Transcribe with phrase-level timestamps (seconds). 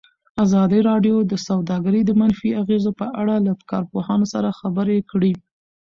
[0.43, 5.33] ازادي راډیو د سوداګري د منفي اغېزو په اړه له کارپوهانو سره خبرې کړي.